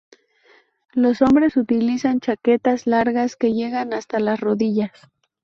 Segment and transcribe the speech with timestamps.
[0.93, 4.89] Los hombres utilizan chaquetas largas que llegan hasta las rodillas.